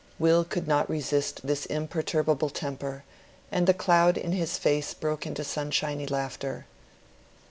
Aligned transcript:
Will 0.17 0.43
could 0.43 0.67
not 0.67 0.89
resist 0.89 1.41
this 1.45 1.67
imperturbable 1.67 2.49
temper, 2.49 3.03
and 3.51 3.67
the 3.67 3.73
cloud 3.75 4.17
in 4.17 4.31
his 4.31 4.57
face 4.57 4.95
broke 4.95 5.27
into 5.27 5.43
sunshiny 5.43 6.07
laughter. 6.07 6.65